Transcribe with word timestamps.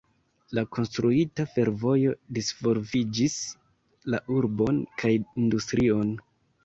La 0.57 0.61
konstruita 0.75 1.45
fervojo 1.51 2.15
disvolviĝis 2.37 3.37
la 4.15 4.23
urbon 4.41 4.81
kaj 5.03 5.13
industrion. 5.21 6.15